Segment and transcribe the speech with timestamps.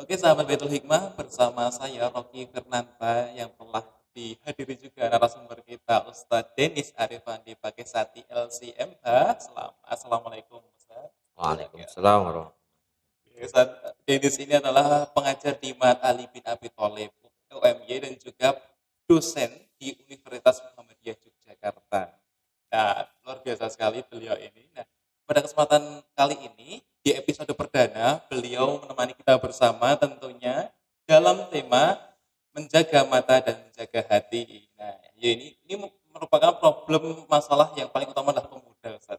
[0.00, 3.84] Oke, sahabat Baitul Hikmah, bersama saya Rocky Fernanda yang telah
[4.16, 9.52] dihadiri juga narasumber kita Ustadz Denis Arifandi Pakesati LCMH.
[9.84, 11.12] Assalamualaikum Ustaz.
[11.36, 17.20] Waalaikumsalam warahmatullahi Ustadz Denis ini adalah pengajar di Mat Ali bin Abi Thalib
[17.50, 18.49] UMY dan juga
[19.11, 19.50] dosen
[19.81, 22.14] di Universitas Muhammadiyah Yogyakarta.
[22.71, 24.71] Nah, luar biasa sekali beliau ini.
[24.77, 24.86] Nah,
[25.27, 30.71] pada kesempatan kali ini di episode perdana beliau menemani kita bersama tentunya
[31.08, 31.99] dalam tema
[32.55, 34.70] menjaga mata dan menjaga hati.
[34.78, 35.75] Nah, ya ini ini
[36.14, 39.19] merupakan problem masalah yang paling utama adalah pemuda, Ustaz.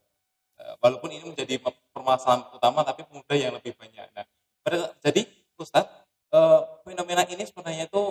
[0.60, 1.60] Eh, Walaupun ini menjadi
[1.92, 4.08] permasalahan utama, tapi pemuda yang lebih banyak.
[4.16, 4.26] Nah,
[4.64, 5.28] pada, jadi
[5.58, 5.88] Ustaz,
[6.32, 8.04] eh, fenomena ini sebenarnya itu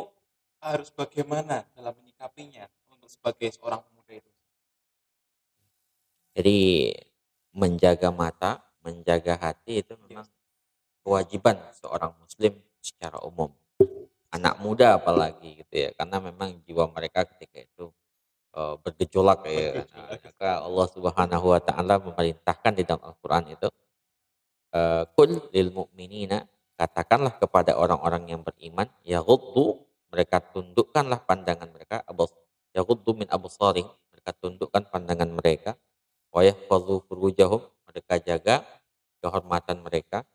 [0.60, 4.30] harus bagaimana dalam menyikapinya untuk sebagai seorang pemuda itu?
[6.38, 6.58] Jadi
[7.50, 10.22] menjaga mata, menjaga hati itu memang
[11.02, 13.50] kewajiban seorang muslim secara umum.
[14.30, 17.90] Anak muda apalagi gitu ya, karena memang jiwa mereka ketika itu
[18.54, 19.82] eh, bergejolak ya.
[19.90, 23.66] Nah, maka Allah Subhanahu wa taala memerintahkan di dalam Al-Qur'an itu
[24.78, 26.46] eh, kul lil mu'minina
[26.78, 29.18] katakanlah kepada orang-orang yang beriman ya
[30.10, 32.34] mereka tundukkanlah pandangan mereka abas
[32.74, 32.82] ya
[33.14, 35.70] min absarihim mereka tundukkan pandangan mereka
[36.34, 38.62] wa yahfazu furujahum mereka jaga
[39.22, 40.26] kehormatan mereka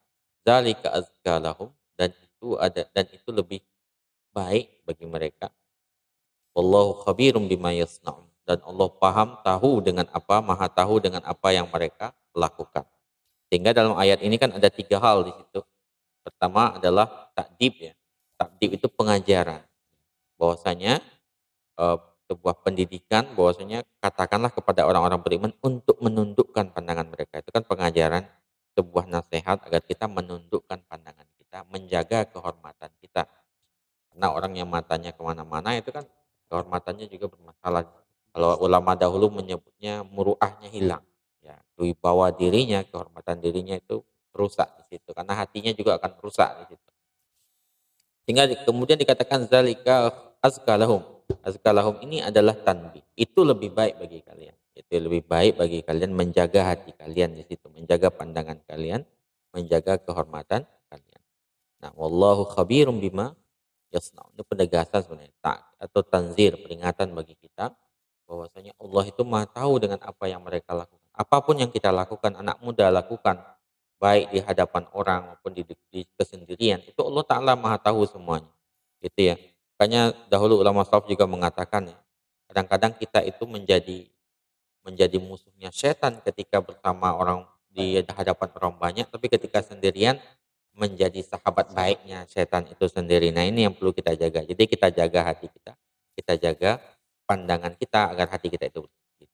[0.44, 3.60] zalika azka lahum dan itu ada dan itu lebih
[4.30, 5.48] baik bagi mereka.
[6.52, 11.66] Wallahu khabirum bima yasnaun dan Allah paham tahu dengan apa maha tahu dengan apa yang
[11.72, 12.84] mereka lakukan.
[13.48, 15.60] Sehingga dalam ayat ini kan ada tiga hal di situ.
[16.22, 17.94] Pertama adalah takdib ya
[18.36, 19.64] takdib itu pengajaran.
[20.36, 21.00] Bahwasanya
[21.80, 27.38] eh, sebuah pendidikan bahwasanya katakanlah kepada orang-orang beriman untuk menundukkan pandangan mereka.
[27.40, 28.26] Itu kan pengajaran
[28.76, 33.24] sebuah nasihat agar kita menundukkan pandangan kita menjaga kehormatan kita.
[34.10, 36.04] Karena orang yang matanya ke mana-mana itu kan
[36.50, 37.86] kehormatannya juga bermasalah.
[38.36, 41.04] Kalau ulama dahulu menyebutnya muruahnya hilang.
[41.40, 44.02] Ya wibawa dirinya kehormatan dirinya itu
[44.34, 45.14] rusak di situ.
[45.14, 46.85] Karena hatinya juga akan rusak di situ
[48.26, 50.10] sehingga kemudian dikatakan zalika
[50.42, 53.02] azkalahum azkalahum ini adalah tanbih.
[53.18, 54.56] Itu lebih baik bagi kalian.
[54.76, 59.02] Itu lebih baik bagi kalian menjaga hati kalian di situ, menjaga pandangan kalian,
[59.50, 61.22] menjaga kehormatan kalian.
[61.80, 63.32] Nah, wallahu khabirum bima
[63.88, 64.36] yasna'un.
[64.36, 67.72] Ini penegasan sebenarnya tak atau tanzir, peringatan bagi kita
[68.26, 71.08] bahwasanya Allah itu Maha tahu dengan apa yang mereka lakukan.
[71.16, 73.40] Apa pun yang kita lakukan, anak muda lakukan
[73.96, 75.62] baik di hadapan orang maupun di,
[75.92, 78.52] di kesendirian, itu Allah Taala Maha tahu semuanya.
[79.00, 79.36] Gitu ya.
[79.76, 81.98] Makanya dahulu ulama salaf juga mengatakan ya,
[82.48, 84.08] kadang-kadang kita itu menjadi
[84.86, 90.16] menjadi musuhnya setan ketika bersama orang di hadapan orang banyak, tapi ketika sendirian
[90.76, 93.32] menjadi sahabat baiknya setan itu sendiri.
[93.32, 94.44] Nah ini yang perlu kita jaga.
[94.44, 95.72] Jadi kita jaga hati kita,
[96.14, 96.80] kita jaga
[97.24, 99.28] pandangan kita agar hati kita itu bersih.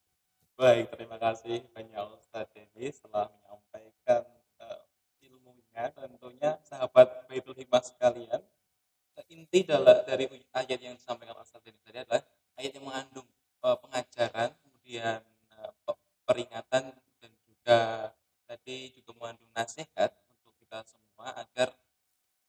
[0.56, 3.28] Baik, terima kasih banyak Ustaz Denis telah
[5.72, 8.44] ilmunya tentunya sahabat Baitul Hikmah sekalian
[9.32, 12.20] inti dari ayat yang disampaikan Ustaz tadi adalah
[12.60, 13.28] ayat yang mengandung
[13.64, 15.20] uh, pengajaran, kemudian
[15.56, 15.96] uh,
[16.28, 18.12] peringatan dan juga
[18.44, 21.72] tadi juga mengandung nasihat untuk kita semua agar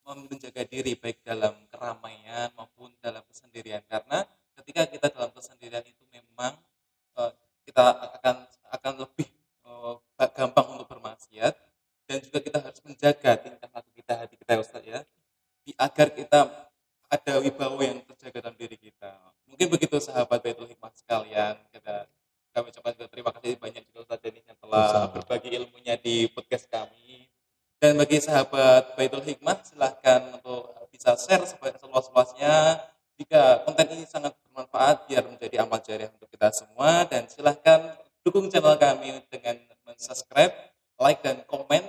[0.03, 3.79] menjaga diri baik dalam keramaian maupun dalam kesendirian.
[3.87, 4.27] Karena
[4.59, 6.59] ketika kita dalam kesendirian itu memang
[7.15, 7.31] uh,
[7.63, 8.35] kita akan
[8.75, 9.31] akan lebih
[10.33, 11.53] gampang untuk bermaksiat
[12.07, 12.72] dan juga kita harus
[13.03, 15.03] menjaga tingkah laku kita hati kita Ustaz ya
[15.75, 16.47] agar kita
[17.11, 19.11] ada wibawa yang terjaga dalam diri kita.
[19.43, 21.59] Mungkin begitu sahabat Baitul Hikmah sekalian.
[21.67, 22.07] Kita
[22.55, 27.27] kami ucapkan terima kasih banyak juga Ustaz Denis yang telah berbagi ilmunya di podcast kami.
[27.75, 31.43] Dan bagi sahabat Baitul Hikmah silahkan untuk bisa share
[31.83, 32.87] seluas-luasnya
[33.19, 38.47] jika konten ini sangat bermanfaat biar menjadi amal jariah untuk kita semua dan silahkan dukung
[38.47, 39.59] channel kami dengan
[39.99, 40.55] subscribe,
[41.03, 41.82] like dan komen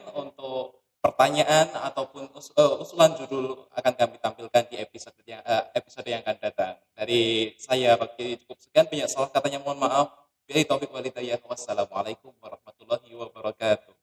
[1.24, 6.36] pertanyaan ataupun uh, usulan judul akan kami tampilkan di episode yang uh, episode yang akan
[6.36, 6.76] datang.
[6.92, 10.12] Dari saya bagi cukup sekian banyak salah katanya mohon maaf.
[10.44, 11.40] Billahi taufik walhidayah.
[11.48, 13.93] Wassalamualaikum warahmatullahi wabarakatuh.